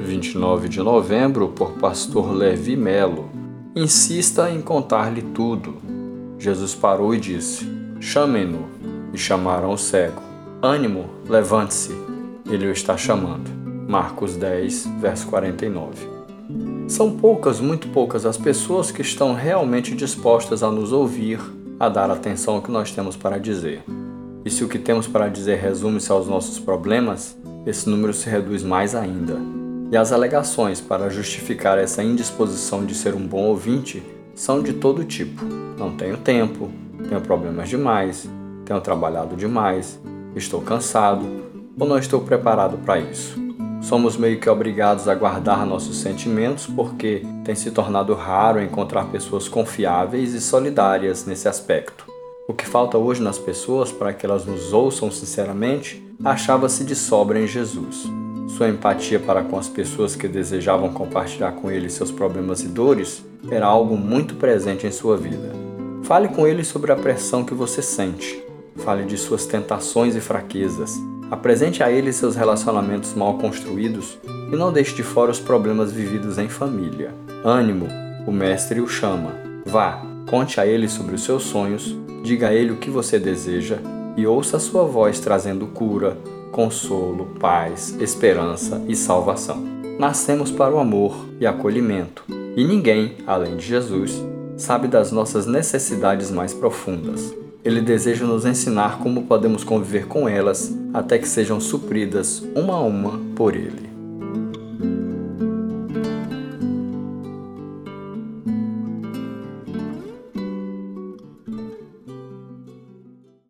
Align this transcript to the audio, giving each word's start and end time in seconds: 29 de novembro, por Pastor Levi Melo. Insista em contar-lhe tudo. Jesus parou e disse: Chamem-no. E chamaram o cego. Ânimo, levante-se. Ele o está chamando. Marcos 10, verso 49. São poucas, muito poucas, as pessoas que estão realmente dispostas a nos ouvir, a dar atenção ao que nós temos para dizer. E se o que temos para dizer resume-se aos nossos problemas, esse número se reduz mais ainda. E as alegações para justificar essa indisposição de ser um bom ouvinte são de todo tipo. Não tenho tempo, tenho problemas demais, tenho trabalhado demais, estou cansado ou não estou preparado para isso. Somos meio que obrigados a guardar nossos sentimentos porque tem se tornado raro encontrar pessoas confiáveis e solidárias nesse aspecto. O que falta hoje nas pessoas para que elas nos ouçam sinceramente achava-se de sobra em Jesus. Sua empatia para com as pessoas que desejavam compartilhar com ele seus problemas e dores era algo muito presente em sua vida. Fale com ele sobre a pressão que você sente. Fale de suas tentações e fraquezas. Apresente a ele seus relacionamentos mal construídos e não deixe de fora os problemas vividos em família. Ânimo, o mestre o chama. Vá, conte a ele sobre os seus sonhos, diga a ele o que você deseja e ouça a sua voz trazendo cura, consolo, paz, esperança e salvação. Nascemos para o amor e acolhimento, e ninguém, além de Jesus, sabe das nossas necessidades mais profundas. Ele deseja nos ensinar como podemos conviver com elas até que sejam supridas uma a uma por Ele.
29 0.00 0.68
de 0.68 0.80
novembro, 0.80 1.48
por 1.48 1.72
Pastor 1.72 2.32
Levi 2.32 2.76
Melo. 2.76 3.30
Insista 3.74 4.50
em 4.50 4.60
contar-lhe 4.60 5.22
tudo. 5.22 5.76
Jesus 6.38 6.74
parou 6.74 7.14
e 7.14 7.20
disse: 7.20 7.66
Chamem-no. 8.00 8.66
E 9.12 9.16
chamaram 9.16 9.72
o 9.72 9.78
cego. 9.78 10.20
Ânimo, 10.62 11.06
levante-se. 11.26 11.92
Ele 12.50 12.66
o 12.66 12.72
está 12.72 12.96
chamando. 12.96 13.50
Marcos 13.88 14.36
10, 14.36 14.86
verso 15.00 15.26
49. 15.28 16.06
São 16.88 17.16
poucas, 17.16 17.60
muito 17.60 17.88
poucas, 17.88 18.26
as 18.26 18.36
pessoas 18.36 18.90
que 18.90 19.02
estão 19.02 19.34
realmente 19.34 19.94
dispostas 19.94 20.62
a 20.62 20.70
nos 20.70 20.92
ouvir, 20.92 21.40
a 21.80 21.88
dar 21.88 22.10
atenção 22.10 22.56
ao 22.56 22.62
que 22.62 22.70
nós 22.70 22.92
temos 22.92 23.16
para 23.16 23.38
dizer. 23.38 23.82
E 24.44 24.50
se 24.50 24.64
o 24.64 24.68
que 24.68 24.78
temos 24.78 25.06
para 25.06 25.28
dizer 25.28 25.56
resume-se 25.56 26.10
aos 26.10 26.26
nossos 26.26 26.58
problemas, 26.58 27.37
esse 27.66 27.88
número 27.88 28.12
se 28.12 28.28
reduz 28.28 28.62
mais 28.62 28.94
ainda. 28.94 29.36
E 29.90 29.96
as 29.96 30.12
alegações 30.12 30.80
para 30.80 31.08
justificar 31.08 31.78
essa 31.78 32.02
indisposição 32.02 32.84
de 32.84 32.94
ser 32.94 33.14
um 33.14 33.26
bom 33.26 33.44
ouvinte 33.44 34.02
são 34.34 34.62
de 34.62 34.74
todo 34.74 35.04
tipo. 35.04 35.44
Não 35.78 35.96
tenho 35.96 36.16
tempo, 36.18 36.70
tenho 37.08 37.20
problemas 37.20 37.68
demais, 37.68 38.28
tenho 38.64 38.80
trabalhado 38.80 39.34
demais, 39.34 39.98
estou 40.36 40.60
cansado 40.60 41.24
ou 41.78 41.86
não 41.86 41.98
estou 41.98 42.20
preparado 42.20 42.78
para 42.78 42.98
isso. 42.98 43.48
Somos 43.80 44.16
meio 44.16 44.40
que 44.40 44.50
obrigados 44.50 45.08
a 45.08 45.14
guardar 45.14 45.64
nossos 45.64 45.98
sentimentos 45.98 46.66
porque 46.66 47.22
tem 47.44 47.54
se 47.54 47.70
tornado 47.70 48.12
raro 48.14 48.60
encontrar 48.60 49.06
pessoas 49.06 49.48
confiáveis 49.48 50.34
e 50.34 50.40
solidárias 50.40 51.24
nesse 51.24 51.48
aspecto. 51.48 52.07
O 52.50 52.54
que 52.54 52.66
falta 52.66 52.96
hoje 52.96 53.22
nas 53.22 53.38
pessoas 53.38 53.92
para 53.92 54.10
que 54.10 54.24
elas 54.24 54.46
nos 54.46 54.72
ouçam 54.72 55.10
sinceramente 55.10 56.02
achava-se 56.24 56.82
de 56.82 56.94
sobra 56.94 57.38
em 57.38 57.46
Jesus. 57.46 58.04
Sua 58.56 58.70
empatia 58.70 59.20
para 59.20 59.44
com 59.44 59.58
as 59.58 59.68
pessoas 59.68 60.16
que 60.16 60.26
desejavam 60.26 60.90
compartilhar 60.90 61.52
com 61.52 61.70
ele 61.70 61.90
seus 61.90 62.10
problemas 62.10 62.62
e 62.62 62.68
dores 62.68 63.22
era 63.50 63.66
algo 63.66 63.98
muito 63.98 64.34
presente 64.36 64.86
em 64.86 64.90
sua 64.90 65.14
vida. 65.18 65.52
Fale 66.04 66.28
com 66.28 66.46
ele 66.46 66.64
sobre 66.64 66.90
a 66.90 66.96
pressão 66.96 67.44
que 67.44 67.52
você 67.52 67.82
sente. 67.82 68.42
Fale 68.76 69.04
de 69.04 69.18
suas 69.18 69.44
tentações 69.44 70.16
e 70.16 70.20
fraquezas. 70.20 70.98
Apresente 71.30 71.82
a 71.82 71.90
ele 71.90 72.14
seus 72.14 72.34
relacionamentos 72.34 73.12
mal 73.12 73.36
construídos 73.36 74.16
e 74.50 74.56
não 74.56 74.72
deixe 74.72 74.94
de 74.94 75.02
fora 75.02 75.30
os 75.30 75.38
problemas 75.38 75.92
vividos 75.92 76.38
em 76.38 76.48
família. 76.48 77.12
Ânimo, 77.44 77.88
o 78.26 78.32
mestre 78.32 78.80
o 78.80 78.88
chama. 78.88 79.34
Vá, 79.66 80.02
conte 80.30 80.58
a 80.58 80.66
ele 80.66 80.88
sobre 80.88 81.14
os 81.14 81.22
seus 81.22 81.42
sonhos, 81.42 81.94
diga 82.22 82.48
a 82.48 82.54
ele 82.54 82.72
o 82.72 82.76
que 82.76 82.90
você 82.90 83.18
deseja 83.18 83.78
e 84.16 84.26
ouça 84.26 84.56
a 84.56 84.60
sua 84.60 84.84
voz 84.84 85.20
trazendo 85.20 85.66
cura, 85.66 86.16
consolo, 86.50 87.26
paz, 87.38 87.96
esperança 88.00 88.82
e 88.88 88.96
salvação. 88.96 89.62
Nascemos 89.98 90.50
para 90.50 90.74
o 90.74 90.78
amor 90.78 91.26
e 91.40 91.46
acolhimento, 91.46 92.24
e 92.56 92.64
ninguém, 92.64 93.16
além 93.26 93.56
de 93.56 93.66
Jesus, 93.66 94.22
sabe 94.56 94.88
das 94.88 95.12
nossas 95.12 95.46
necessidades 95.46 96.30
mais 96.30 96.52
profundas. 96.52 97.34
Ele 97.64 97.80
deseja 97.80 98.24
nos 98.24 98.44
ensinar 98.44 98.98
como 98.98 99.24
podemos 99.24 99.62
conviver 99.62 100.06
com 100.06 100.28
elas 100.28 100.74
até 100.94 101.18
que 101.18 101.28
sejam 101.28 101.60
supridas 101.60 102.42
uma 102.54 102.74
a 102.74 102.80
uma 102.80 103.20
por 103.34 103.54
Ele. 103.54 103.97